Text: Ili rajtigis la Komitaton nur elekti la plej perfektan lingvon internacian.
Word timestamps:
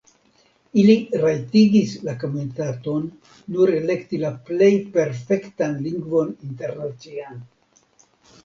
Ili 0.83 0.93
rajtigis 1.23 1.91
la 2.07 2.15
Komitaton 2.23 3.05
nur 3.57 3.73
elekti 3.81 4.23
la 4.25 4.33
plej 4.49 4.71
perfektan 4.97 5.77
lingvon 5.89 6.33
internacian. 6.49 7.43